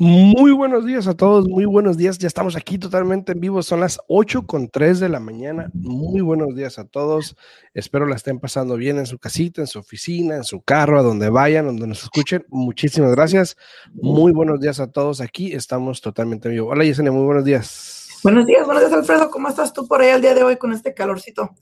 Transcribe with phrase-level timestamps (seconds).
[0.00, 2.18] Muy buenos días a todos, muy buenos días.
[2.18, 3.64] Ya estamos aquí totalmente en vivo.
[3.64, 5.72] Son las 8 con 3 de la mañana.
[5.74, 7.36] Muy buenos días a todos.
[7.74, 11.02] Espero la estén pasando bien en su casita, en su oficina, en su carro, a
[11.02, 12.46] donde vayan, donde nos escuchen.
[12.48, 13.56] Muchísimas gracias.
[13.92, 15.52] Muy buenos días a todos aquí.
[15.52, 16.68] Estamos totalmente en vivo.
[16.68, 18.08] Hola Yesenia, muy buenos días.
[18.22, 19.30] Buenos días, buenos días Alfredo.
[19.30, 21.56] ¿Cómo estás tú por ahí el día de hoy con este calorcito?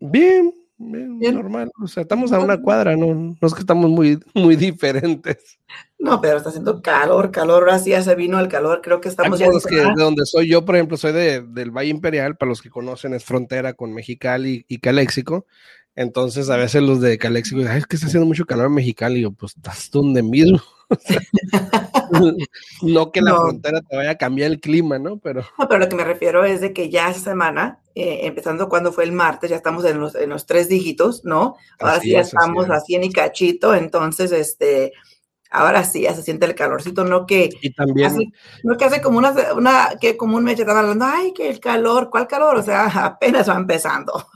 [0.00, 1.70] Bien, Bien, normal.
[1.82, 5.58] O sea, estamos a una cuadra, no, no es que estamos muy, muy diferentes.
[5.98, 7.64] No, pero está haciendo calor, calor.
[7.64, 8.80] Ahora sí ya se vino el calor.
[8.82, 9.48] Creo que estamos ya.
[9.68, 12.38] que de donde soy yo, por ejemplo, soy de, del Valle Imperial.
[12.38, 15.44] Para los que conocen, es frontera con Mexicali y Caléxico.
[15.96, 19.18] Entonces, a veces los de Caléxico dicen, es que está haciendo mucho calor en Mexicali.
[19.18, 20.62] Y yo, pues estás donde mismo.
[22.82, 25.18] no que la frontera te vaya a cambiar el clima, ¿no?
[25.18, 25.42] Pero...
[25.58, 28.92] No, pero lo que me refiero es de que ya esta semana, eh, empezando cuando
[28.92, 31.56] fue el martes, ya estamos en los, en los tres dígitos, ¿no?
[31.78, 34.92] Ahora sí ya estamos así, en y cachito, entonces, este,
[35.50, 37.50] ahora sí ya se siente el calorcito, no que...
[37.60, 38.32] Y también...
[38.62, 42.26] no que hace como una, una que comúnmente están hablando, ay, que el calor, ¿cuál
[42.26, 42.56] calor?
[42.56, 44.26] O sea, apenas va empezando.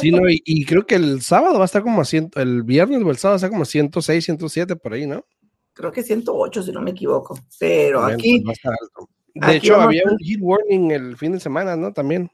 [0.00, 3.02] Sí, no, y, creo que el sábado va a estar como a ciento, el viernes
[3.02, 5.24] o el sábado va a estar como a 106, 107 por ahí, ¿no?
[5.78, 8.42] Creo que 108 si no me equivoco, pero aquí...
[9.34, 11.92] De hecho, había un heat warning el fin de semana, ¿no?
[11.92, 12.28] También.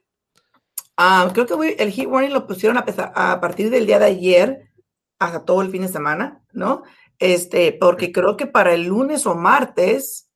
[0.96, 4.70] Ah, creo que el heat warning lo pusieron a, a partir del día de ayer
[5.18, 6.84] hasta todo el fin de semana, ¿no?
[7.18, 10.30] Este, porque creo que para el lunes o martes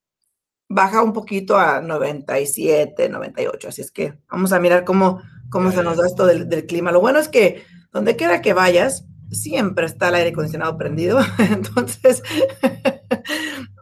[0.69, 5.83] baja un poquito a 97, 98, así es que vamos a mirar cómo, cómo se
[5.83, 6.93] nos da esto del, del clima.
[6.93, 12.23] Lo bueno es que donde quiera que vayas, siempre está el aire acondicionado prendido, entonces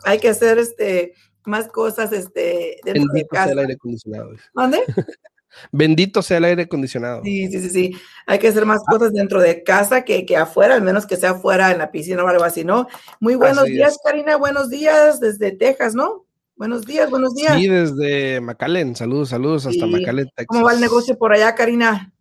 [0.05, 3.45] hay que hacer este más cosas este dentro Bendito de casa.
[3.45, 4.31] sea el aire acondicionado.
[4.55, 4.79] ¿Dónde?
[5.73, 7.23] Bendito sea el aire acondicionado.
[7.23, 7.93] Sí, sí, sí, sí.
[8.27, 8.91] Hay que hacer más ah.
[8.91, 12.23] cosas dentro de casa que, que afuera, al menos que sea afuera en la piscina
[12.25, 12.89] o algo así, ¿no?
[13.21, 14.37] Muy buenos días, Karina.
[14.37, 16.27] Buenos días desde Texas, ¿no?
[16.57, 17.55] Buenos días, buenos días.
[17.55, 18.97] Sí, desde McAllen.
[18.97, 20.47] Saludos, saludos hasta McAllen, Texas.
[20.49, 22.13] ¿Cómo va el negocio por allá, Karina?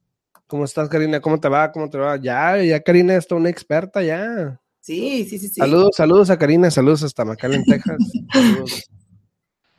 [0.48, 1.20] ¿Cómo estás, Karina?
[1.22, 1.72] ¿Cómo te va?
[1.72, 2.18] ¿Cómo te va?
[2.18, 4.60] Ya, ya Karina está una experta ya.
[4.86, 5.56] Sí, sí, sí, sí.
[5.56, 7.98] Saludos, saludos a Karina, saludos hasta McAllen, Texas.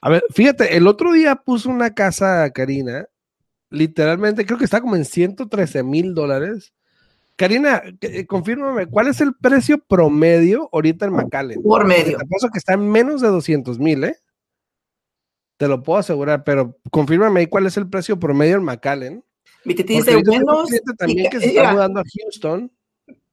[0.00, 3.06] A ver, fíjate, el otro día puso una casa a Karina,
[3.70, 6.74] literalmente, creo que está como en 113 mil dólares.
[7.36, 11.62] Karina, eh, confírmame, ¿cuál es el precio promedio ahorita en McAllen?
[11.62, 12.18] Por medio.
[12.18, 14.16] Te paso que está en menos de 200 mil, ¿eh?
[15.56, 19.24] Te lo puedo asegurar, pero confírmame ahí cuál es el precio promedio en McAllen.
[19.64, 20.68] Mi dice buenos.
[20.98, 22.72] También que se está mudando a Houston.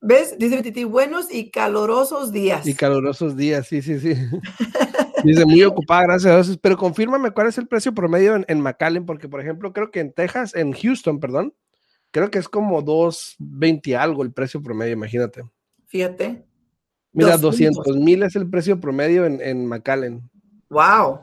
[0.06, 0.38] ¿Ves?
[0.38, 2.68] Dice Titi, buenos y calurosos días.
[2.68, 4.14] Y calurosos días, sí, sí, sí.
[5.24, 6.60] Dice, muy ocupada, gracias a Dios.
[6.62, 10.02] Pero confírmame cuál es el precio promedio en, en McAllen, porque, por ejemplo, creo que
[10.02, 11.54] en Texas, en Houston, perdón,
[12.12, 15.44] creo que es como 2.20 algo el precio promedio, imagínate.
[15.88, 16.44] Fíjate.
[17.14, 20.30] Mira, 200 mil es el precio promedio en, en McAllen.
[20.70, 21.22] Wow.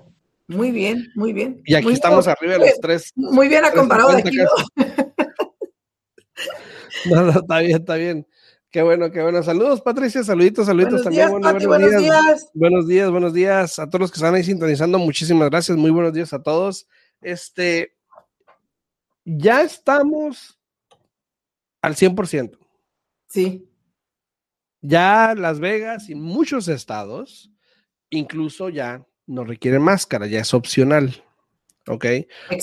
[0.48, 1.60] Muy bien, muy bien.
[1.66, 3.12] Y aquí estamos arriba de los tres.
[3.14, 4.38] Muy bien a comparado de aquí.
[7.10, 7.24] ¿no?
[7.24, 8.26] no, está bien, está bien.
[8.70, 9.42] Qué bueno, qué bueno.
[9.42, 10.22] Saludos, Patricia.
[10.22, 11.28] Saluditos, saluditos también.
[11.40, 12.50] buenos, días.
[12.54, 14.98] Buenos días, buenos días a todos los que están ahí sintonizando.
[14.98, 15.76] Muchísimas gracias.
[15.76, 16.86] Muy buenos días a todos.
[17.20, 17.96] Este,
[19.24, 20.60] ya estamos
[21.82, 22.58] al 100%.
[23.26, 23.68] Sí.
[24.82, 27.50] Ya Las Vegas y muchos estados,
[28.08, 31.24] incluso ya no requiere máscara, ya es opcional.
[31.88, 32.04] ¿Ok?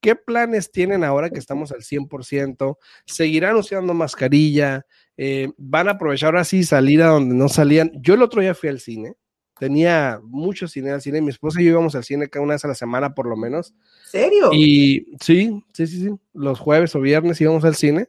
[0.00, 2.76] ¿Qué planes tienen ahora que estamos al 100%?
[3.06, 4.86] ¿Seguirán usando mascarilla?
[5.16, 7.90] Eh, ¿Van a aprovechar ahora sí salir a donde no salían?
[7.96, 9.14] Yo el otro día fui al cine,
[9.58, 12.64] tenía mucho cine al cine, mi esposa y yo íbamos al cine cada una vez
[12.64, 13.74] a la semana por lo menos.
[14.04, 14.50] ¿Serio?
[14.52, 18.08] Y sí, sí, sí, sí, los jueves o viernes íbamos al cine.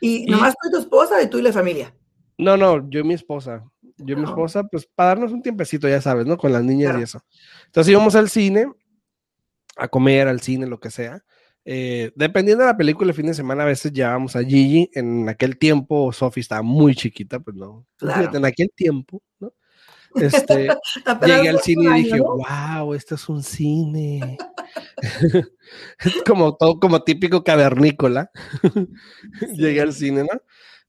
[0.00, 1.94] ¿Y, nomás tú y tu esposa y tú y la familia?
[2.38, 3.64] No, no, yo y mi esposa.
[3.98, 6.38] Yo y mi esposa, pues para darnos un tiempecito, ya sabes, ¿no?
[6.38, 7.22] Con las niñas y eso.
[7.66, 8.66] Entonces íbamos al cine,
[9.76, 11.22] a comer, al cine, lo que sea.
[11.64, 14.90] Eh, dependiendo de la película, el fin de semana a veces llevábamos a Gigi.
[14.94, 17.86] En aquel tiempo, Sophie estaba muy chiquita, pues no.
[18.00, 19.52] en aquel tiempo, ¿no?
[20.16, 20.68] Este,
[21.24, 24.38] llegué al cine y dije, wow, esto es un cine.
[26.26, 28.28] como todo, como típico cavernícola.
[29.54, 30.40] llegué al cine, ¿no?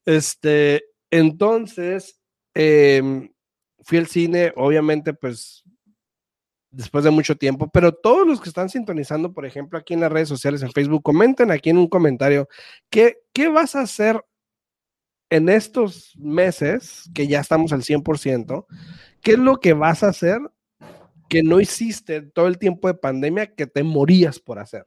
[0.06, 2.20] Este, entonces,
[2.56, 3.30] em,
[3.84, 5.61] fui al cine, obviamente, pues
[6.72, 10.12] después de mucho tiempo, pero todos los que están sintonizando, por ejemplo, aquí en las
[10.12, 12.48] redes sociales, en Facebook, comenten aquí en un comentario,
[12.90, 14.24] ¿qué, qué vas a hacer
[15.30, 18.66] en estos meses, que ya estamos al 100%,
[19.22, 20.40] qué es lo que vas a hacer
[21.30, 24.86] que no hiciste todo el tiempo de pandemia que te morías por hacer?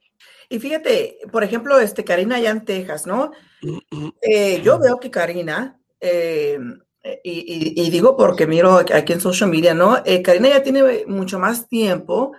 [0.48, 3.30] Y fíjate, por ejemplo, este, Karina allá en Texas, ¿no?
[4.20, 6.58] Eh, yo veo que Karina, eh,
[7.22, 9.98] y, digo porque miro aquí en social media, ¿no?
[10.04, 12.32] Eh, Karina ya tiene mucho más tiempo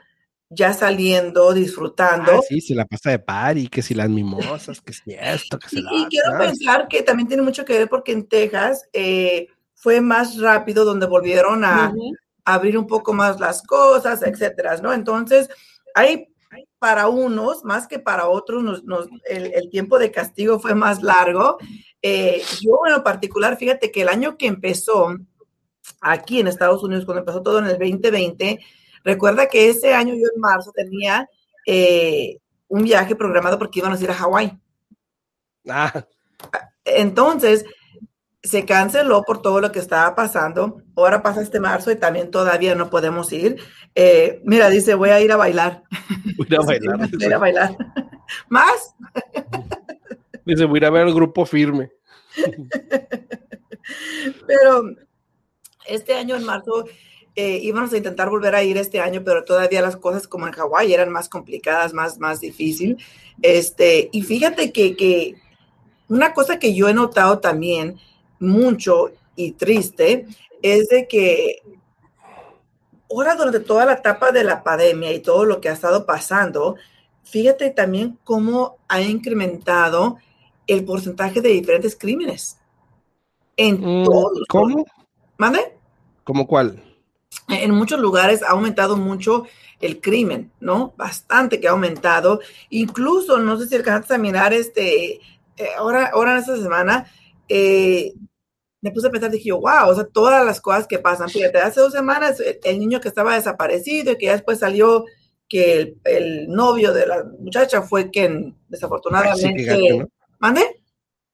[0.50, 2.32] ya saliendo, disfrutando.
[2.32, 5.70] Ah, sí, se la pasa de party, que si las mimosas, que si esto, que
[5.70, 9.48] si la Y quiero pensar que también tiene mucho que ver porque en Texas eh,
[9.74, 11.94] fue más rápido donde volvieron a,
[12.48, 14.94] abrir un poco más las cosas, etcétera, ¿no?
[14.94, 15.50] Entonces,
[15.96, 16.28] hay
[16.78, 18.84] para unos, más que para otros,
[19.28, 21.58] el, el, tiempo de castigo fue más largo
[22.08, 25.18] eh, yo en lo particular, fíjate que el año que empezó
[26.00, 28.60] aquí en Estados Unidos, cuando empezó todo en el 2020,
[29.04, 31.28] recuerda que ese año yo en marzo tenía
[31.66, 32.38] eh,
[32.68, 34.56] un viaje programado porque íbamos a ir a Hawái.
[35.68, 36.06] Ah.
[36.84, 37.66] Entonces,
[38.44, 40.84] se canceló por todo lo que estaba pasando.
[40.96, 43.58] Ahora pasa este marzo y también todavía no podemos ir.
[43.96, 45.82] Eh, mira, dice, voy a ir a bailar.
[46.38, 47.10] Voy a bailar.
[47.10, 47.78] voy a bailar.
[48.50, 48.94] ¿Más?
[50.46, 51.92] Dice, voy a ir a ver el grupo firme.
[54.48, 54.96] pero
[55.86, 56.86] este año en marzo
[57.36, 60.54] eh, íbamos a intentar volver a ir este año, pero todavía las cosas como en
[60.54, 62.98] Hawái eran más complicadas, más, más difícil.
[63.42, 65.36] Este, y fíjate que, que
[66.08, 68.00] una cosa que yo he notado también
[68.40, 70.28] mucho y triste
[70.62, 71.62] es de que
[73.12, 76.76] ahora durante toda la etapa de la pandemia y todo lo que ha estado pasando,
[77.24, 80.18] fíjate también cómo ha incrementado
[80.68, 82.58] el porcentaje de diferentes crímenes.
[83.58, 84.44] En mm, todos.
[84.50, 84.86] ¿Cómo?
[85.38, 85.78] ¿Mande?
[86.24, 86.84] ¿Cómo cuál?
[87.48, 89.46] En muchos lugares ha aumentado mucho
[89.80, 90.94] el crimen, ¿no?
[90.98, 92.40] Bastante que ha aumentado.
[92.70, 95.16] Incluso, no sé si alcanzaste a mirar este,
[95.58, 97.12] eh, ahora, ahora en esta semana,
[97.48, 98.14] eh,
[98.82, 101.30] me puse a pensar, dije yo, wow, o sea, todas las cosas que pasan.
[101.30, 105.06] Fíjate, hace dos semanas el, niño que estaba desaparecido y que ya después salió
[105.48, 110.08] que el, novio de la muchacha fue quien desafortunadamente...
[110.46, 110.84] ¿Mande?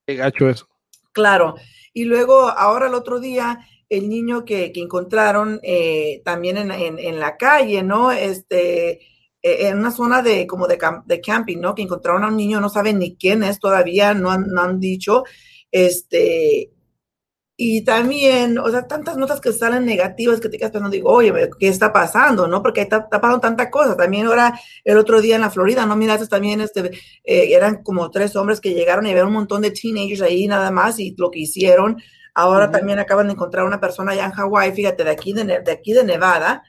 [0.08, 0.69] Qué gacho eso.
[1.12, 1.56] Claro.
[1.92, 3.60] Y luego, ahora el otro día,
[3.90, 8.13] el niño que, encontraron eh, también en, la calle, ¿no?
[8.13, 9.02] Este,
[9.42, 11.75] eh, en una zona de como de, de, camping, ¿no?
[11.75, 14.80] Que encontraron a un niño, no saben ni quién es todavía, no han, no han
[14.80, 15.25] dicho,
[15.70, 16.72] este,
[17.63, 21.32] y también, o sea, tantas notas que salen negativas que te quedas pensando, digo, oye,
[21.60, 22.48] ¿qué está pasando?
[22.48, 22.63] ¿No?
[22.63, 23.96] Porque está, está pasando tanta cosa.
[23.96, 25.96] También ahora, el otro día en la Florida, ¿no?
[25.96, 26.89] Mira, también, este,
[27.24, 30.72] eh, eran como tres hombres que llegaron y había un montón de teenagers ahí nada
[30.72, 32.01] más y lo que hicieron.
[32.34, 35.72] Ahora también acaban de encontrar una persona allá en Hawái, fíjate, de aquí de, de,
[35.72, 36.63] aquí de Nevada,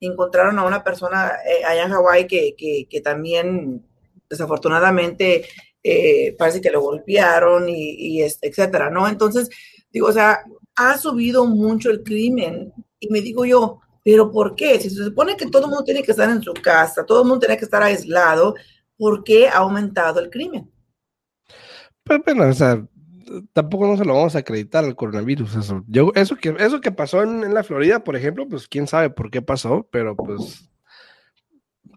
[0.00, 3.86] encontraron a una persona eh, allá en Hawái que, que, que, también,
[4.30, 5.44] desafortunadamente,
[5.82, 9.06] eh, parece que lo golpearon y, y etcétera, ¿no?
[9.06, 9.50] Entonces,
[9.90, 10.40] Digo, o sea,
[10.76, 12.72] ha subido mucho el crimen.
[13.00, 14.78] Y me digo yo, ¿pero por qué?
[14.80, 17.28] Si se supone que todo el mundo tiene que estar en su casa, todo el
[17.28, 18.54] mundo tiene que estar aislado,
[18.96, 20.70] ¿por qué ha aumentado el crimen?
[22.04, 22.86] Pues bueno, o sea,
[23.52, 25.56] tampoco no se lo vamos a acreditar al coronavirus.
[25.56, 28.86] Eso, yo, eso, que, eso que pasó en, en la Florida, por ejemplo, pues quién
[28.86, 30.70] sabe por qué pasó, pero pues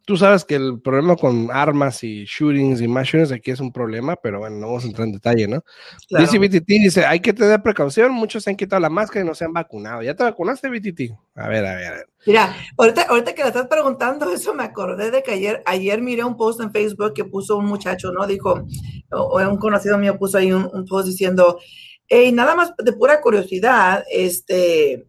[0.05, 3.72] tú sabes que el problema con armas y shootings y más shootings aquí es un
[3.72, 5.63] problema, pero bueno, no vamos a entrar en detalle, ¿no?
[6.10, 9.36] Dice BTT, dice, hay que tener precaución, muchos se han quitado la máscara y no
[9.36, 10.01] se han vacunado.
[10.01, 11.12] ¿Ya te vacunaste, BTT?
[11.36, 12.10] A ver, a ver, a ver.
[12.25, 16.24] Mira, ahorita, ahorita que le estás preguntando eso, me acordé de que ayer, ayer miré
[16.24, 18.25] un post en Facebook que puso un muchacho, ¿no?
[18.25, 18.65] Dijo,
[19.12, 21.60] o, un conocido mío puso ahí un, un post diciendo,
[22.08, 25.08] hey, nada más de pura curiosidad, este...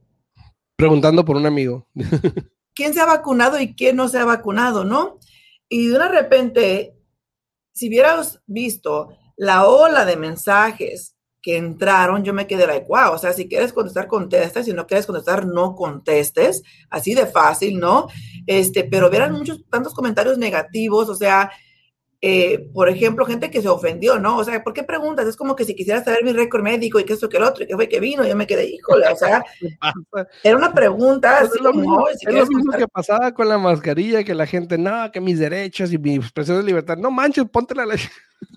[0.77, 1.87] Preguntando por un amigo.
[2.75, 5.19] quién se ha vacunado y quién no se ha vacunado, ¿no?
[5.69, 6.95] Y de repente
[7.73, 13.19] si hubieras visto la ola de mensajes que entraron, yo me quedé like, wow, o
[13.19, 18.07] sea, si quieres contestar, contestes, si no quieres contestar, no contestes, así de fácil, ¿no?
[18.47, 21.51] Este, pero vieran muchos, tantos comentarios negativos, o sea,
[22.25, 24.39] eh, por ejemplo, gente que se ofendió, ¿no?
[24.39, 25.27] O sea, ¿por qué preguntas?
[25.27, 27.65] Es como que si quisiera saber mi récord médico y qué esto, que el otro,
[27.65, 29.45] y qué fue que vino, yo me quedé, híjole, o sea,
[30.45, 31.39] era una pregunta.
[31.41, 34.79] Pues es lo mismo, es lo mismo que pasaba con la mascarilla, que la gente,
[34.79, 37.87] no, que mis derechos y mi expresión de libertad, no manches, ponte la...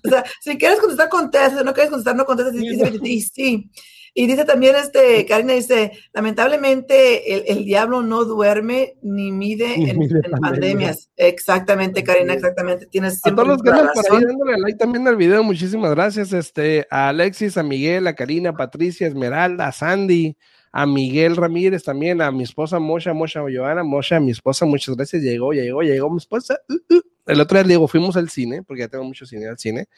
[0.04, 3.70] O sea, si quieres contestar, contesta, no quieres contestar, no contestas, sí, sí.
[4.18, 10.00] Y dice también, este, Karina dice, lamentablemente el, el diablo no duerme ni mide en,
[10.00, 11.10] en pandemias.
[11.16, 12.86] Exactamente, Karina, exactamente.
[12.86, 16.32] Tienes a todos los que andan por ahí dándole like también al video, muchísimas gracias,
[16.32, 20.34] este, a Alexis, a Miguel, a Karina, a Patricia, Esmeralda, a Sandy,
[20.72, 24.96] a Miguel Ramírez también, a mi esposa Mosha, Mosha Joana, Mosha, a mi esposa, muchas
[24.96, 26.58] gracias, llegó, llegó, llegó mi esposa.
[26.70, 27.02] Uh, uh.
[27.26, 29.88] El otro día le digo, fuimos al cine, porque ya tengo mucho cine al cine.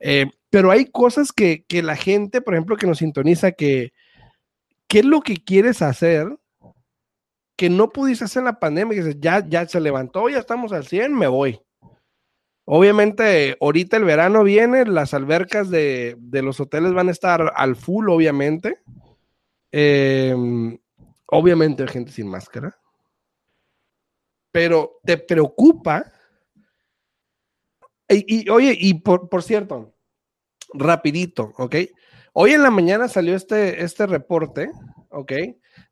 [0.00, 3.92] Eh, pero hay cosas que, que, la gente, por ejemplo, que nos sintoniza, que
[4.88, 6.28] qué es lo que quieres hacer
[7.56, 10.86] que no pudiste hacer en la pandemia, que ya, ya se levantó, ya estamos al
[10.86, 11.60] 100, me voy.
[12.66, 17.76] Obviamente, ahorita el verano viene, las albercas de, de los hoteles van a estar al
[17.76, 18.80] full, obviamente.
[19.72, 20.34] Eh,
[21.26, 22.76] obviamente hay gente sin máscara.
[24.52, 26.12] Pero te preocupa
[28.08, 29.94] y, y, oye, y por, por, cierto,
[30.72, 31.76] rapidito, ¿ok?
[32.32, 34.70] Hoy en la mañana salió este, este reporte,
[35.10, 35.32] ¿ok?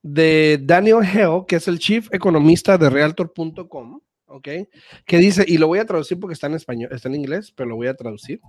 [0.03, 4.49] De Daniel Hale, que es el chief economista de Realtor.com, ¿ok?
[5.07, 7.71] Que dice, y lo voy a traducir porque está en español, está en inglés, pero
[7.71, 8.41] lo voy a traducir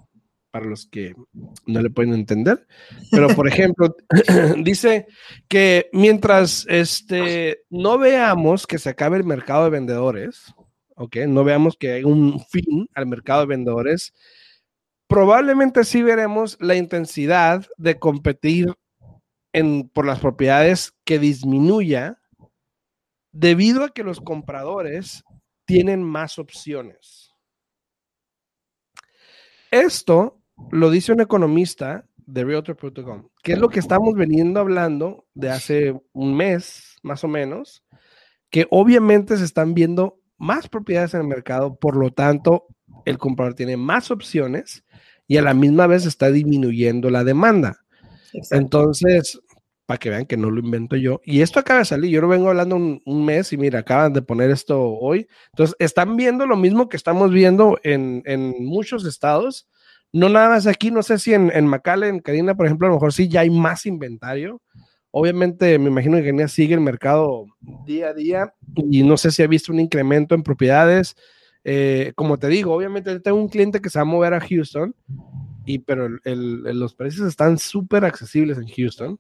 [0.56, 1.14] para los que
[1.66, 2.66] no le pueden entender.
[3.12, 3.94] Pero, por ejemplo,
[4.64, 5.06] dice
[5.50, 10.54] que mientras este, no veamos que se acabe el mercado de vendedores,
[10.96, 11.18] ¿ok?
[11.28, 14.14] No veamos que hay un fin al mercado de vendedores.
[15.08, 18.74] Probablemente sí veremos la intensidad de competir
[19.54, 22.20] en, por las propiedades que disminuya
[23.32, 25.24] debido a que los compradores
[25.66, 27.32] tienen más opciones.
[29.72, 35.50] Esto lo dice un economista de Realtor.com, que es lo que estamos veniendo hablando de
[35.50, 37.84] hace un mes, más o menos,
[38.50, 42.68] que obviamente se están viendo más propiedades en el mercado, por lo tanto,
[43.06, 44.84] el comprador tiene más opciones
[45.28, 47.82] y a la misma vez está disminuyendo la demanda.
[48.32, 48.56] Exacto.
[48.56, 49.40] Entonces,
[49.86, 51.22] para que vean que no lo invento yo.
[51.24, 54.14] Y esto acaba de salir, yo lo vengo hablando un, un, mes y mira, acaban
[54.14, 55.28] de poner esto hoy.
[55.52, 59.68] Entonces, están viendo lo mismo que estamos viendo en, en muchos estados.
[60.12, 62.96] No nada más aquí, no sé si en, en McAllen, Karina, por ejemplo, a lo
[62.96, 64.62] mejor sí ya hay más inventario,
[65.18, 67.46] Obviamente, me imagino que Kenia sigue el mercado
[67.86, 68.54] día a día
[68.92, 71.16] y no sé si ha visto un incremento en propiedades.
[71.64, 74.94] Eh, como te digo, obviamente tengo un cliente que se va a mover a Houston,
[75.66, 79.18] y, pero el, el, los precios están súper accesibles en Houston.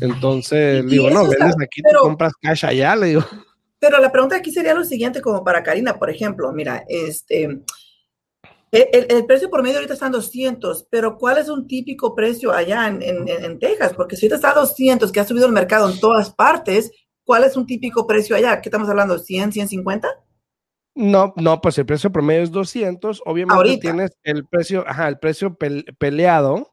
[0.00, 3.24] Entonces, digo, no, vendes aquí, pero, compras cash allá, le digo.
[3.80, 7.60] Pero la pregunta aquí sería lo siguiente, como para Karina, por ejemplo, mira, este,
[8.74, 12.52] el, el, precio por medio ahorita está en 200, pero ¿cuál es un típico precio
[12.52, 13.94] allá en, en, en, Texas?
[13.94, 16.90] Porque si ahorita está a 200, que ha subido el mercado en todas partes,
[17.24, 18.60] ¿cuál es un típico precio allá?
[18.60, 19.18] ¿Qué estamos hablando?
[19.18, 20.08] ¿100, 150?
[20.94, 23.22] No, no, pues el precio promedio es 200.
[23.26, 23.80] Obviamente ahorita.
[23.80, 26.72] tienes el precio, ajá, el precio pe peleado.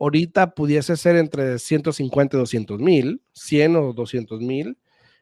[0.00, 4.78] Ahorita pudiese ser entre 150 y 200 mil, 100 o 200 mil.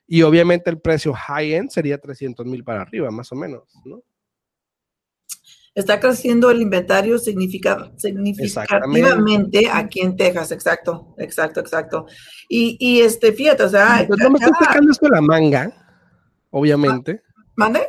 [0.07, 4.03] Y obviamente el precio high-end sería 300 mil para arriba, más o menos, ¿no?
[5.77, 12.07] Está creciendo el inventario significa, significativamente aquí en Texas, exacto, exacto, exacto.
[12.49, 14.05] Y, y este, fíjate, o sea...
[14.09, 15.71] Pues no me estoy sacando esto de la manga,
[16.49, 17.23] obviamente.
[17.57, 17.81] ¿Mande?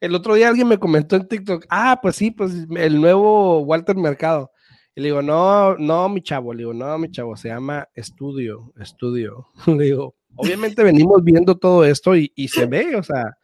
[0.00, 3.96] El otro día alguien me comentó en TikTok, ah, pues sí, pues el nuevo Walter
[3.96, 4.52] Mercado.
[4.94, 8.74] Y le digo, no, no, mi chavo, le digo, no, mi chavo, se llama estudio,
[8.78, 9.46] estudio.
[9.66, 13.37] Le digo, obviamente venimos viendo todo esto y, y, se ve, o sea,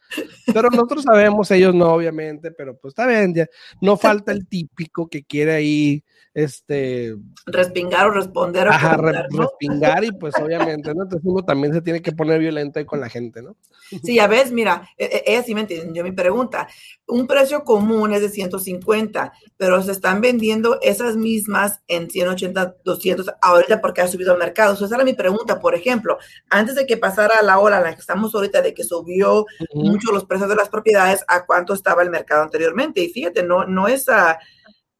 [0.53, 3.47] pero nosotros sabemos, ellos no, obviamente, pero pues está bien, ya,
[3.81, 7.15] no falta el típico que quiere ahí, este...
[7.45, 8.67] Respingar o responder.
[8.67, 9.43] O ajá, re, ¿no?
[9.43, 11.03] respingar y pues obviamente, ¿no?
[11.03, 13.55] Entonces uno también se tiene que poner violento ahí con la gente, ¿no?
[14.03, 16.67] Sí, ya ves, mira, ella e, sí me entendió mi pregunta.
[17.07, 23.31] Un precio común es de 150, pero se están vendiendo esas mismas en 180, 200
[23.41, 24.73] ahorita porque ha subido el mercado.
[24.73, 26.17] O sea, esa era mi pregunta, por ejemplo,
[26.49, 29.45] antes de que pasara la hora en la que estamos ahorita de que subió uh
[29.45, 29.94] -huh.
[29.95, 33.01] Mucho los precios de las propiedades a cuánto estaba el mercado anteriormente.
[33.01, 34.37] Y fíjate, no, no es a...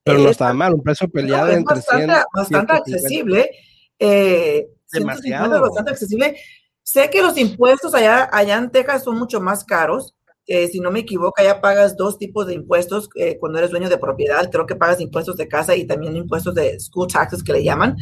[0.03, 3.49] Pero no estaba mal, un precio peleado no, entre bastante, 100, bastante accesible.
[3.97, 5.61] Eh, Demasiado.
[5.61, 6.37] bastante accesible.
[6.83, 10.15] Sé que los impuestos allá, allá en Texas son mucho más caros,
[10.47, 13.89] eh, si no me equivoco, ya pagas dos tipos de impuestos eh, cuando eres dueño
[13.89, 14.49] de propiedad.
[14.51, 17.97] Creo que pagas impuestos de casa y también impuestos de school taxes que le llaman.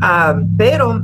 [0.00, 1.02] Ah, pero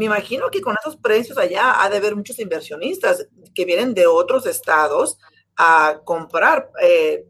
[0.00, 4.06] me imagino que con esos precios allá ha de haber muchos inversionistas que vienen de
[4.06, 5.18] otros estados
[5.58, 7.26] a comprar eh,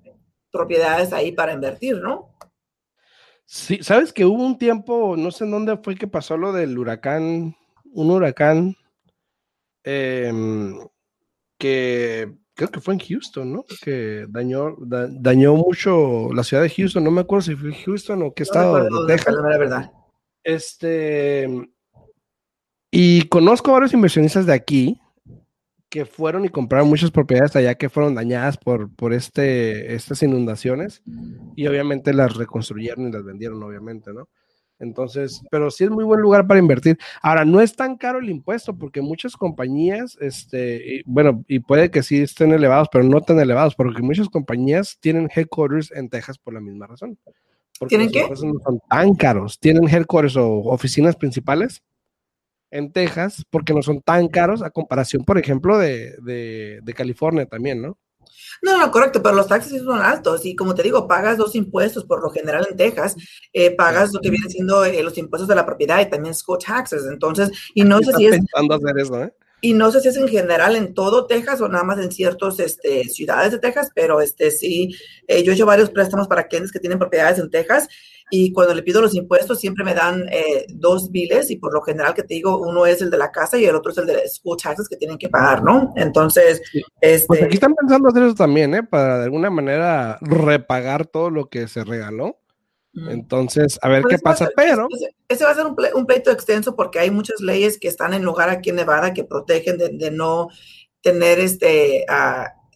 [0.52, 2.32] propiedades ahí para invertir, ¿no?
[3.44, 6.78] Sí, sabes que hubo un tiempo, no sé en dónde fue que pasó lo del
[6.78, 8.76] huracán, un huracán
[9.82, 10.78] em,
[11.58, 13.64] que creo que fue en Houston, ¿no?
[13.82, 18.32] Que dañó, dañó mucho la ciudad de Houston, no me acuerdo si fue Houston o
[18.32, 19.34] qué estado de Texas.
[19.34, 19.92] La verdad.
[20.44, 21.48] Este,
[22.90, 25.00] y conozco varios inversionistas de aquí
[25.88, 31.02] que fueron y compraron muchas propiedades allá que fueron dañadas por, por este, estas inundaciones
[31.56, 34.28] y obviamente las reconstruyeron y las vendieron, obviamente, ¿no?
[34.78, 36.97] Entonces, pero sí es muy buen lugar para invertir.
[37.20, 42.02] Ahora, no es tan caro el impuesto porque muchas compañías, este, bueno, y puede que
[42.02, 46.54] sí estén elevados, pero no tan elevados, porque muchas compañías tienen headquarters en Texas por
[46.54, 47.18] la misma razón.
[47.88, 48.26] ¿Tienen qué?
[48.28, 49.59] No son tan caros.
[49.59, 51.82] Tienen headquarters o oficinas principales
[52.70, 57.82] en Texas porque no son tan caros a comparación, por ejemplo, de, de, California también,
[57.82, 57.98] ¿no?
[58.62, 62.04] No, no, correcto, pero los taxes son altos y como te digo, pagas dos impuestos
[62.04, 63.16] por lo general en Texas,
[63.52, 66.58] eh, pagas lo que viene siendo eh, los impuestos de la propiedad y también school
[66.58, 68.34] taxes, entonces, y no sé si es...
[68.34, 69.32] hacer eso, ¿eh?
[69.60, 72.58] Y no sé si es en general en todo Texas o nada más en ciertas
[72.60, 74.94] este, ciudades de Texas, pero este sí,
[75.28, 77.88] eh, yo he hecho varios préstamos para clientes que tienen propiedades en Texas
[78.30, 81.82] y cuando le pido los impuestos siempre me dan eh, dos biles y por lo
[81.82, 84.06] general que te digo, uno es el de la casa y el otro es el
[84.06, 85.92] de school taxes que tienen que pagar, ¿no?
[85.96, 86.62] Entonces,
[87.00, 87.26] este...
[87.26, 88.82] Pues aquí están pensando hacer eso también, ¿eh?
[88.84, 92.39] Para de alguna manera repagar todo lo que se regaló.
[92.92, 94.88] Entonces, a ver qué pasa, pero...
[95.28, 98.50] Ese, va a ser un, pleito extenso porque hay muchas leyes que están en lugar
[98.50, 100.49] aquí en Nevada que protegen de, no
[101.00, 102.04] tener este...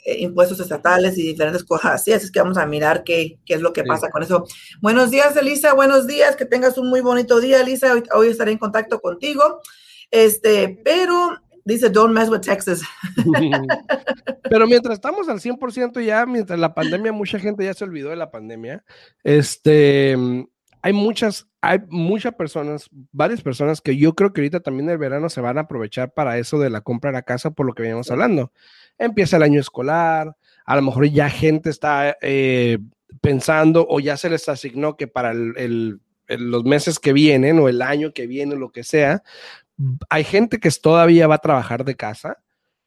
[0.06, 2.12] Eh, impuestos estatales y diferentes cosas así.
[2.12, 4.44] Así es que vamos a mirar qué, qué es lo que pasa con eso.
[4.83, 5.73] Buenos días, Elisa.
[5.73, 6.36] Buenos días.
[6.36, 7.95] Que tengas un muy bonito día, Elisa.
[8.12, 9.62] Hoy, estaré en contacto contigo.
[10.10, 12.82] Este, pero dice, don't mess with Texas.
[14.50, 18.16] Pero mientras estamos al 100% ya, mientras la pandemia, mucha gente ya se olvidó de
[18.16, 18.84] la pandemia,
[19.22, 20.16] este,
[20.82, 25.28] hay muchas, hay muchas personas, varias personas que yo creo que ahorita también el verano
[25.28, 27.82] se van a aprovechar para eso de la compra de la casa por lo que
[27.82, 28.52] veníamos hablando
[28.98, 32.78] empieza el año escolar, a lo mejor ya gente está eh,
[33.20, 38.12] pensando o ya se les asignó que para los meses que vienen o el año
[38.12, 39.22] que viene, lo que sea,
[40.08, 42.39] hay gente que todavía va a trabajar de casa,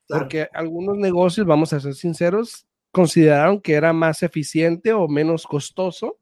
[0.07, 6.17] porque algunos negocios, vamos a ser sinceros, consideraron que era más eficiente o menos costoso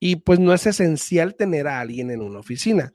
[0.00, 2.92] y pues no es esencial tener a alguien en una oficina.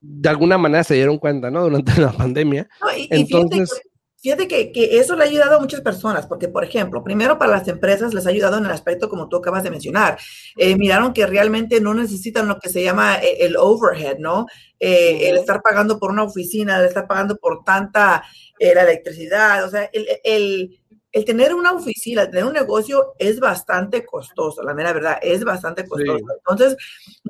[0.00, 1.62] De alguna manera se dieron cuenta, ¿no?
[1.62, 2.68] Durante la pandemia.
[3.10, 3.82] Entonces,
[4.20, 7.52] Fíjate que, que, eso le ha ayudado a muchas personas, porque, por ejemplo, primero para
[7.52, 10.18] las empresas les ha ayudado en el aspecto como tú acabas de mencionar.
[10.56, 14.46] Eh, miraron que realmente no necesitan lo que se llama eh, el, overhead, ¿no?
[14.80, 18.24] Eh, el estar pagando por una oficina, el estar pagando por tanta
[18.60, 20.80] la electricidad, o sea, el, el
[21.18, 25.42] el tener una oficina, el tener un negocio es bastante costoso, la mera verdad, es
[25.42, 26.24] bastante costoso.
[26.38, 26.76] Entonces,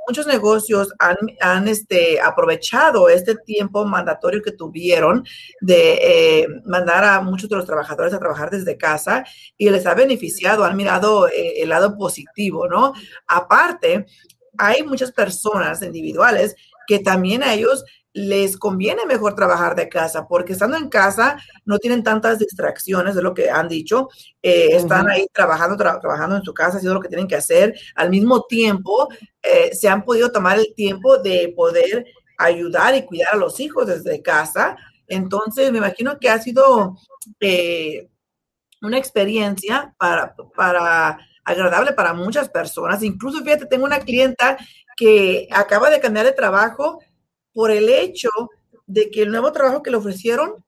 [0.07, 5.25] muchos negocios han, han este, aprovechado este tiempo mandatorio que tuvieron
[5.63, 9.25] de eh, mandar a muchos de los trabajadores a trabajar desde casa
[9.57, 12.93] y les ha beneficiado, han mirado eh, el lado positivo, ¿no?
[13.27, 14.05] Aparte,
[14.59, 20.53] hay muchas personas individuales que también a ellos les conviene mejor trabajar de casa, porque
[20.53, 24.09] estando en casa no tienen tantas distracciones, de lo que han dicho,
[24.43, 28.11] eh, están ahí trabajando, trabajando en su casa, haciendo lo que tienen que hacer, al
[28.11, 29.09] mismo tiempo
[29.43, 32.07] eh, se han podido tomar el tiempo de poder
[32.39, 34.77] ayudar y cuidar a los hijos desde casa.
[35.07, 36.97] Entonces, me imagino que ha sido
[37.41, 38.09] eh,
[38.83, 43.03] una experiencia para, para agradable para muchas personas.
[43.03, 44.57] Incluso, fíjate, tengo una clienta
[44.97, 47.01] que acaba de cambiar de trabajo
[47.59, 48.29] por el hecho
[48.87, 50.65] de que el nuevo trabajo que le ofrecieron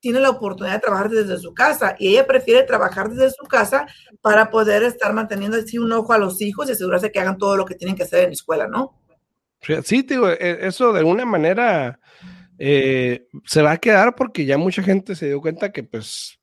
[0.00, 3.86] tiene la oportunidad de trabajar desde su casa y ella prefiere trabajar desde su casa
[4.20, 7.56] para poder estar manteniendo así un ojo a los hijos y asegurarse que hagan todo
[7.56, 9.00] lo que tienen que hacer en la escuela, ¿no?
[9.84, 12.00] Sí, digo, e, eso de alguna manera
[12.58, 16.40] eh, se va a quedar porque ya mucha gente se dio cuenta que pues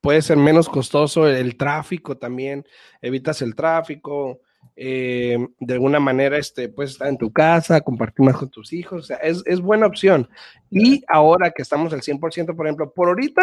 [0.00, 2.64] puede ser menos costoso el tráfico también,
[3.02, 4.40] evitas el tráfico,
[4.76, 9.04] eh, de alguna manera este, puedes estar en tu casa, compartir más con tus hijos,
[9.04, 10.28] o sea, es, es buena opción.
[10.70, 13.42] Y ahora que estamos al 100%, por ejemplo, por ahorita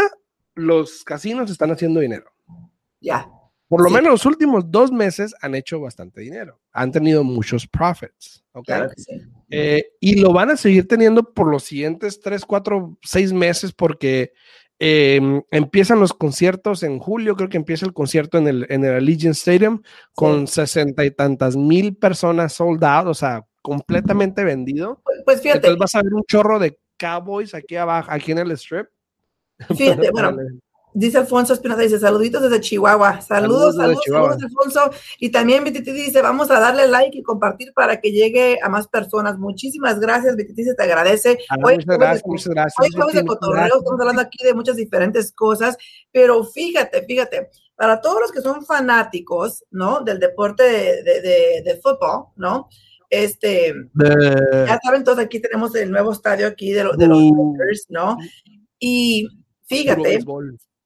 [0.55, 2.31] los casinos están haciendo dinero.
[2.99, 3.29] Ya.
[3.67, 6.59] Por lo menos los últimos dos meses han hecho bastante dinero.
[6.73, 8.43] Han tenido muchos profits.
[8.51, 8.81] ¿okay?
[9.49, 14.33] Eh, y lo van a seguir teniendo por los siguientes tres, cuatro, seis meses porque
[14.83, 18.95] Em, empiezan los conciertos en julio, creo que empieza el concierto en el, en el
[18.95, 19.83] Allegiant Stadium
[20.15, 24.99] con sesenta y tantas mil personas sold out, o sea, completamente vendido.
[25.03, 25.67] Pues, pues fíjate.
[25.67, 28.87] Entonces vas a ver un chorro de Cowboys aquí abajo, aquí en el strip.
[29.77, 30.35] Fíjate, bueno,
[30.93, 33.21] Dice Alfonso Espinosa, dice saluditos desde Chihuahua.
[33.21, 34.91] Saludos, saludos, saludos, Alfonso.
[35.19, 38.87] Y también BTT dice, vamos a darle like y compartir para que llegue a más
[38.87, 39.37] personas.
[39.37, 41.37] Muchísimas gracias, BTT se te agradece.
[41.49, 42.75] Ah, hoy, muchas gracias, muchas gracias.
[42.79, 45.77] Hoy estamos de cotorreo, estamos hablando aquí de muchas diferentes cosas,
[46.11, 50.01] pero fíjate, fíjate, para todos los que son fanáticos, ¿no?
[50.01, 52.67] Del deporte de, de, de, fútbol, ¿no?
[53.09, 57.55] Este, ya saben, todos aquí tenemos el nuevo estadio aquí de, de los uh.
[57.57, 58.17] Lakers, ¿no?
[58.77, 59.27] Y
[59.65, 60.19] fíjate,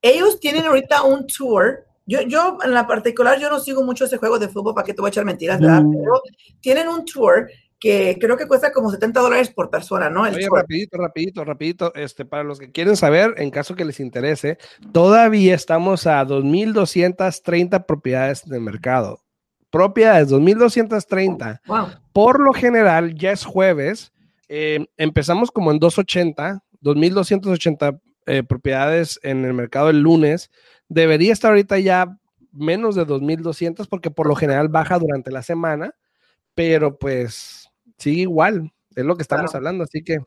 [0.10, 1.86] ellos tienen ahorita un tour.
[2.06, 4.94] Yo, yo, en la particular, yo no sigo mucho ese juego de fútbol, para que
[4.94, 5.82] te voy a echar mentiras, ¿verdad?
[5.82, 5.98] Mm.
[5.98, 6.22] Pero
[6.62, 7.48] tienen un tour
[7.80, 10.22] que creo que cuesta como 70 dólares por persona, ¿no?
[10.22, 14.58] Oye, rapidito, rapidito, rapidito, este, para los que quieren saber, en caso que les interese,
[14.91, 19.20] todavía estamos a 2.230 propiedades en el mercado.
[19.72, 21.62] Propiedades, 2.230.
[21.65, 21.88] Wow.
[22.13, 24.13] Por lo general, ya es jueves,
[24.48, 30.52] eh, empezamos como en 280, 2.280 eh, propiedades en el mercado el lunes,
[30.88, 32.18] debería estar ahorita ya
[32.52, 35.94] menos de 2.200 porque por lo general baja durante la semana,
[36.54, 40.20] pero pues sigue igual, es lo que estamos hablando, así que...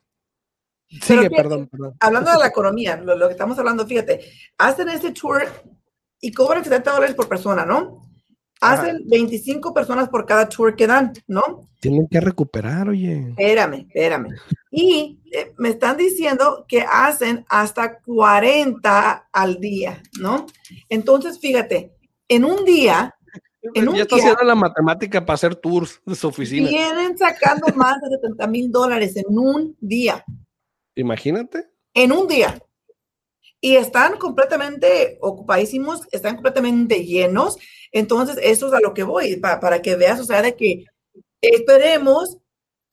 [1.02, 1.94] Sigue, perdón, perdón.
[2.00, 4.20] Hablando de la economía, lo, que estamos hablando, fíjate,
[4.56, 5.42] hacen este tour
[6.18, 8.07] y cobran 70 dólares por persona, ¿no?
[8.60, 11.68] Hacen 25 personas por cada tour que dan, ¿no?
[11.80, 13.30] Tienen que recuperar, oye.
[13.30, 14.28] Espérame, espérame.
[14.70, 20.46] Y eh, me están diciendo que hacen hasta 40 al día, ¿no?
[20.88, 21.92] Entonces, fíjate,
[22.28, 23.14] en un día.
[23.74, 26.68] En un ya está haciendo la matemática para hacer tours de su oficina.
[26.68, 30.24] Vienen sacando más de 70 mil dólares en un día.
[30.94, 31.68] Imagínate.
[31.94, 32.58] En un día
[33.60, 37.58] y están completamente ocupadísimos, están completamente llenos.
[37.92, 40.84] Entonces, eso es a lo que voy, para, que veas, o sea, de que
[41.40, 42.38] esperemos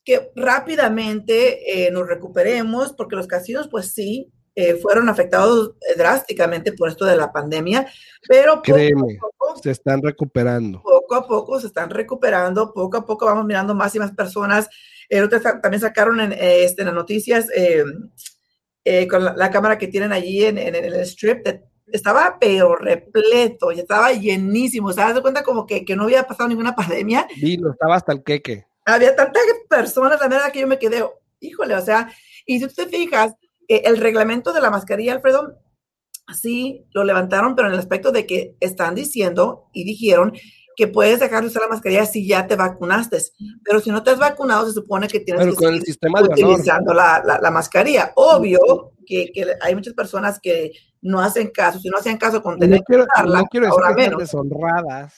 [0.03, 6.71] que rápidamente eh, nos recuperemos, porque los casinos, pues sí, eh, fueron afectados eh, drásticamente
[6.71, 7.87] por esto de la pandemia,
[8.27, 9.19] pero Créeme,
[9.61, 10.81] se están recuperando.
[10.81, 14.69] Poco a poco se están recuperando, poco a poco vamos mirando más y más personas.
[15.61, 17.47] también sacaron en, este, en las noticias
[18.85, 21.45] eh, con la, cámara que tienen allí en, el strip,
[21.87, 24.93] estaba pero repleto, y estaba llenísimo.
[24.93, 27.27] ¿Se das cuenta como que, que, no había pasado ninguna pandemia?
[27.33, 28.67] Sí, no estaba hasta el queque.
[28.85, 31.03] Había tantas personas, la verdad que yo me quedé,
[31.39, 32.11] híjole, o sea,
[32.45, 33.33] y si tú te fijas,
[33.67, 35.57] eh, el reglamento de la mascarilla, Alfredo,
[36.33, 40.33] sí lo levantaron, pero en el aspecto de que están diciendo y dijeron
[40.75, 43.17] que puedes dejar de usar la mascarilla si ya te vacunaste.
[43.63, 47.23] Pero si no te has vacunado, se supone que tienes que seguir sistema utilizando la,
[47.41, 48.11] la, mascarilla.
[48.15, 51.79] Obvio que, que, hay muchas personas que no hacen caso.
[51.79, 55.13] Si no hacen caso con tener no quiero, no quiero decir que deshonradas.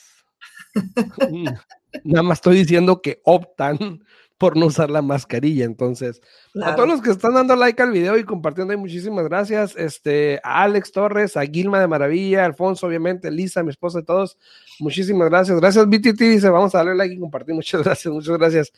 [2.04, 4.04] Nada más estoy diciendo que optan
[4.38, 5.64] por no usar la mascarilla.
[5.64, 6.22] Entonces,
[6.62, 9.74] a todos los que están dando like al video y compartiendo, muchísimas gracias.
[9.76, 14.38] Este, a Alex Torres, a Gilma de Maravilla, Alfonso, obviamente, Lisa, mi esposa y todos.
[14.78, 15.60] Muchísimas gracias.
[15.60, 16.20] Gracias, BTT.
[16.20, 17.54] Dice, vamos a darle like y compartir.
[17.54, 18.72] Muchas gracias, muchas gracias.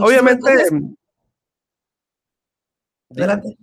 [0.00, 0.50] obviamente.
[3.10, 3.58] Adelante.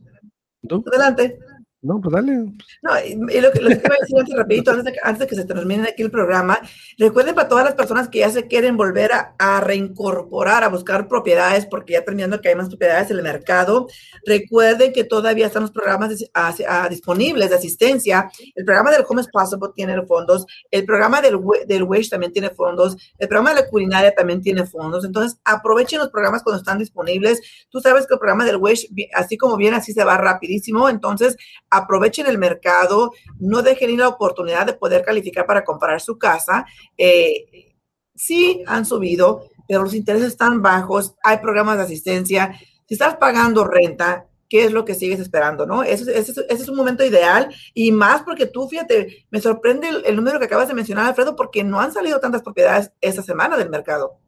[0.86, 1.40] Adelante.
[1.82, 2.34] No, pues dale.
[2.82, 6.04] No, y lo que, lo a decir antes, rapidito, antes de, que se termine aquí
[6.04, 6.60] el programa,
[6.98, 11.08] recuerden para todas las personas que ya se quieren volver a, a, reincorporar, a buscar
[11.08, 13.88] propiedades, porque ya terminando que hay más propiedades en el mercado,
[14.26, 16.14] recuerden que todavía están los programas
[16.90, 18.30] disponibles de asistencia.
[18.56, 22.98] El programa del Home Possible tiene fondos, el programa del, del Wish también tiene fondos,
[23.18, 25.06] el programa de la culinaria también tiene fondos.
[25.06, 27.40] Entonces, aprovechen los programas cuando están disponibles.
[27.70, 30.90] Tú sabes que el programa del Wish, así como viene, así se va rapidísimo.
[30.90, 31.38] Entonces,
[31.70, 36.66] aprovechen el mercado, no dejen ir la oportunidad de poder calificar para comprar su casa.
[36.98, 37.76] Eh,
[38.16, 42.60] sí han subido, pero los intereses están bajos, hay programas de asistencia.
[42.88, 45.66] Si estás pagando renta, ¿qué es lo que sigues esperando?
[45.66, 45.84] ¿no?
[45.84, 50.46] Ese, es un momento ideal y más porque tú, fíjate, me sorprende el, número que
[50.46, 54.20] acabas de mencionar, Alfredo, porque no han salido tantas propiedades esta semana del mercado.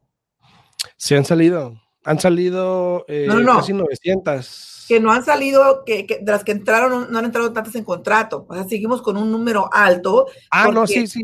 [0.96, 6.44] Sí han salido, han salido eh, casi 900 que no han salido, que, de las
[6.44, 8.46] que entraron, no han entrado tantas en contrato.
[8.50, 10.28] O sea, seguimos con un número alto.
[10.50, 11.24] Ah, no, sí, sí.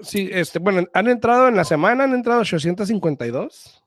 [0.00, 3.82] Sí, este, bueno, han entrado en la semana, han entrado 852.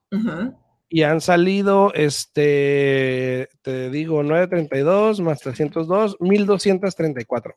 [0.90, 7.54] Y han salido, este, te digo, 932 más 302, 1234.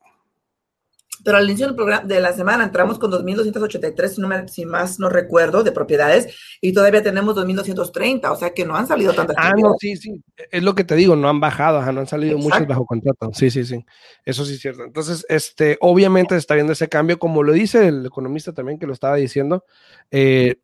[1.25, 5.63] Pero al inicio del programa de la semana entramos con 2.283, si, más no recuerdo,
[5.63, 9.37] de propiedades, y todavía tenemos 2.230, o sea que no han salido tantas.
[9.39, 12.39] Ah, no, sí, sí, es lo que te digo, no han bajado, no han salido
[12.39, 13.31] muchos bajo contrato.
[13.33, 13.85] Sí, sí, sí,
[14.25, 14.85] eso sí es cierto.
[14.85, 18.93] Entonces, este, obviamente está viendo ese cambio, como lo dice el economista también que lo
[18.93, 19.65] estaba diciendo,
[20.11, 20.57] eh,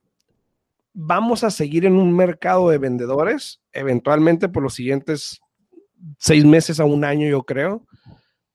[0.92, 5.40] vamos a seguir en un mercado de vendedores, eventualmente por los siguientes
[6.18, 7.86] seis meses a un año, yo creo,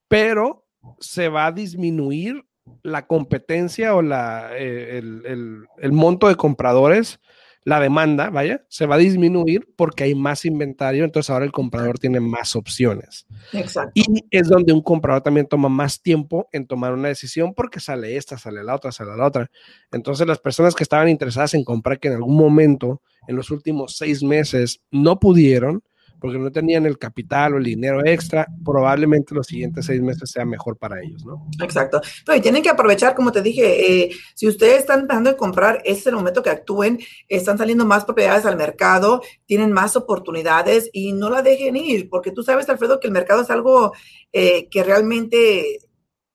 [0.08, 0.61] pero
[1.00, 2.44] se va a disminuir
[2.82, 7.20] la competencia o la, eh, el, monto de compradores,
[7.64, 11.98] la demanda, vaya, se va a disminuir porque hay más inventario, entonces ahora el comprador
[11.98, 13.26] tiene más opciones.
[13.52, 13.92] Exacto.
[13.94, 18.16] Y es donde un comprador también toma más tiempo en tomar una decisión porque sale
[18.16, 19.50] esta, sale la otra, sale la otra.
[19.92, 23.96] Entonces las personas que estaban interesadas en comprar que en algún momento en los últimos
[23.96, 25.84] seis meses no pudieron,
[26.22, 30.44] porque no tenían el capital o el dinero extra, probablemente los siguientes seis meses sea
[30.44, 31.48] mejor para ellos, ¿no?
[31.60, 32.00] Exacto.
[32.34, 36.00] y tienen que aprovechar, como te dije, eh, si ustedes están empezando a comprar, este
[36.00, 41.12] es el momento que actúen, están saliendo más propiedades al mercado, tienen más oportunidades y
[41.12, 43.92] no la dejen ir, porque tú sabes, Alfredo, que el mercado es algo
[44.32, 45.80] eh, que realmente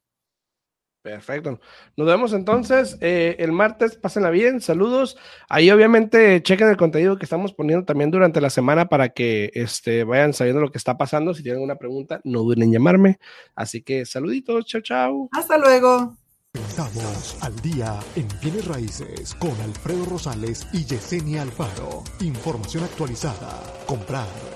[1.07, 1.61] Perfecto.
[1.97, 3.95] Nos vemos entonces eh, el martes.
[3.95, 4.61] Pásenla bien.
[4.61, 5.17] Saludos.
[5.49, 10.03] Ahí obviamente chequen el contenido que estamos poniendo también durante la semana para que este,
[10.03, 11.33] vayan sabiendo lo que está pasando.
[11.33, 13.21] Si tienen alguna pregunta, no duden en llamarme.
[13.55, 14.65] Así que saluditos.
[14.65, 15.29] Chao, chao.
[15.31, 16.17] Hasta luego.
[16.55, 22.03] Estamos al día en bienes raíces con Alfredo Rosales y Yesenia Alfaro.
[22.21, 23.63] Información actualizada.
[23.87, 24.56] Comprar